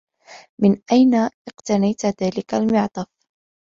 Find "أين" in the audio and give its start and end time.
0.91-1.13